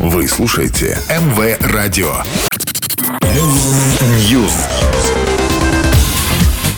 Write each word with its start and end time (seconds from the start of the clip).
Вы 0.00 0.28
слушаете 0.28 0.96
МВ 1.08 1.58
Радио. 1.72 2.12
News. 4.30 4.52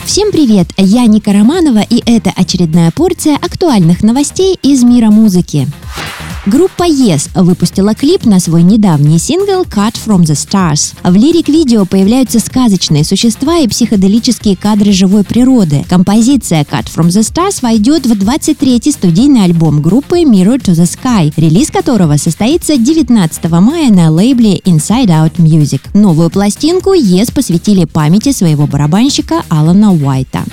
Всем 0.05 0.31
привет! 0.31 0.69
Я 0.75 1.05
Ника 1.05 1.31
Романова, 1.31 1.83
и 1.87 2.01
это 2.07 2.31
очередная 2.35 2.89
порция 2.89 3.35
актуальных 3.35 4.01
новостей 4.01 4.57
из 4.63 4.83
мира 4.83 5.11
музыки. 5.11 5.67
Группа 6.47 6.89
Yes 6.89 7.29
выпустила 7.35 7.93
клип 7.93 8.25
на 8.25 8.39
свой 8.39 8.63
недавний 8.63 9.19
сингл 9.19 9.61
«Cut 9.61 9.93
from 10.03 10.23
the 10.23 10.33
Stars». 10.33 10.95
В 11.03 11.13
лирик-видео 11.13 11.85
появляются 11.85 12.39
сказочные 12.39 13.03
существа 13.03 13.59
и 13.59 13.67
психоделические 13.67 14.57
кадры 14.57 14.91
живой 14.91 15.23
природы. 15.23 15.85
Композиция 15.87 16.63
«Cut 16.63 16.85
from 16.85 17.09
the 17.09 17.21
Stars» 17.21 17.59
войдет 17.61 18.07
в 18.07 18.13
23-й 18.13 18.91
студийный 18.91 19.43
альбом 19.43 19.83
группы 19.83 20.23
«Mirror 20.23 20.59
to 20.63 20.73
the 20.73 20.89
Sky», 20.89 21.31
релиз 21.37 21.69
которого 21.69 22.17
состоится 22.17 22.75
19 22.75 23.51
мая 23.51 23.91
на 23.91 24.09
лейбле 24.09 24.57
Inside 24.57 25.09
Out 25.09 25.35
Music. 25.35 25.81
Новую 25.93 26.31
пластинку 26.31 26.95
Yes 26.95 27.31
посвятили 27.31 27.85
памяти 27.85 28.31
своего 28.31 28.65
барабанщика 28.65 29.43
Алана 29.49 29.93
Уайта. 29.93 30.43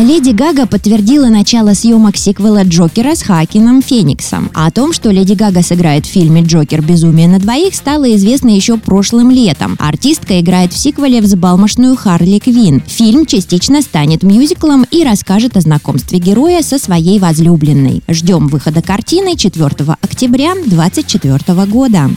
Леди 0.00 0.30
Гага 0.30 0.66
подтвердила 0.66 1.26
начало 1.26 1.74
съемок 1.74 2.16
сиквела 2.16 2.64
Джокера 2.64 3.14
с 3.14 3.22
Хакином 3.22 3.82
Фениксом. 3.82 4.50
О 4.54 4.70
том, 4.70 4.94
что 4.94 5.10
Леди 5.10 5.34
Гага 5.34 5.62
сыграет 5.62 6.06
в 6.06 6.08
фильме 6.08 6.40
«Джокер. 6.40 6.80
Безумие 6.80 7.28
на 7.28 7.38
двоих» 7.38 7.74
стало 7.74 8.14
известно 8.16 8.48
еще 8.48 8.78
прошлым 8.78 9.30
летом. 9.30 9.76
Артистка 9.78 10.40
играет 10.40 10.72
в 10.72 10.78
сиквеле 10.78 11.20
взбалмошную 11.20 11.96
Харли 11.96 12.38
Квин. 12.38 12.82
Фильм 12.86 13.26
частично 13.26 13.82
станет 13.82 14.22
мюзиклом 14.22 14.86
и 14.90 15.04
расскажет 15.04 15.58
о 15.58 15.60
знакомстве 15.60 16.18
героя 16.18 16.62
со 16.62 16.78
своей 16.78 17.18
возлюбленной. 17.18 18.02
Ждем 18.08 18.48
выхода 18.48 18.80
картины 18.80 19.36
4 19.36 19.66
октября 20.00 20.54
2024 20.54 21.66
года. 21.66 22.10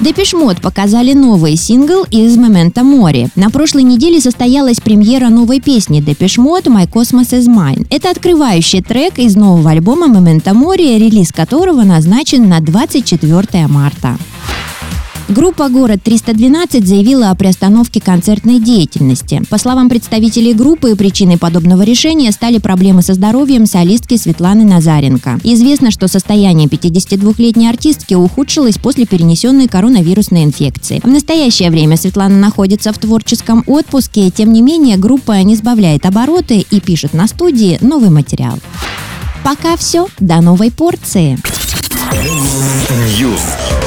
Депешмот 0.00 0.60
показали 0.60 1.12
новый 1.12 1.56
сингл 1.56 2.04
из 2.10 2.36
«Момента 2.36 2.82
море». 2.82 3.28
На 3.36 3.50
прошлой 3.50 3.84
неделе 3.84 4.20
состоялась 4.20 4.80
премьера 4.80 5.28
новой 5.28 5.60
песни 5.60 6.00
Депешмот 6.00 6.66
«My 6.66 6.88
Cosmos 6.88 7.30
is 7.30 7.46
Mine». 7.46 7.86
Это 7.90 8.10
открывающий 8.10 8.82
трек 8.82 9.18
из 9.18 9.36
нового 9.36 9.70
альбома 9.70 10.08
«Момента 10.08 10.54
море», 10.54 10.98
релиз 10.98 11.30
которого 11.30 11.82
назначен 11.82 12.48
на 12.48 12.60
24 12.60 13.68
марта. 13.68 14.18
Группа 15.28 15.68
«Город 15.68 16.00
312» 16.04 16.84
заявила 16.84 17.30
о 17.30 17.34
приостановке 17.34 18.00
концертной 18.00 18.58
деятельности. 18.58 19.42
По 19.48 19.56
словам 19.56 19.88
представителей 19.88 20.52
группы, 20.52 20.96
причиной 20.96 21.38
подобного 21.38 21.82
решения 21.82 22.32
стали 22.32 22.58
проблемы 22.58 23.02
со 23.02 23.14
здоровьем 23.14 23.66
солистки 23.66 24.16
Светланы 24.16 24.64
Назаренко. 24.64 25.40
Известно, 25.44 25.90
что 25.90 26.08
состояние 26.08 26.68
52-летней 26.68 27.68
артистки 27.68 28.14
ухудшилось 28.14 28.78
после 28.78 29.06
перенесенной 29.06 29.68
коронавирусной 29.68 30.44
инфекции. 30.44 31.00
В 31.02 31.08
настоящее 31.08 31.70
время 31.70 31.96
Светлана 31.96 32.36
находится 32.36 32.92
в 32.92 32.98
творческом 32.98 33.62
отпуске, 33.66 34.30
тем 34.30 34.52
не 34.52 34.60
менее 34.60 34.96
группа 34.96 35.40
не 35.42 35.54
сбавляет 35.54 36.04
обороты 36.04 36.66
и 36.68 36.80
пишет 36.80 37.14
на 37.14 37.26
студии 37.26 37.78
новый 37.80 38.10
материал. 38.10 38.58
Пока 39.44 39.76
все, 39.76 40.08
до 40.18 40.40
новой 40.40 40.70
порции. 40.70 41.38
News. 43.18 43.81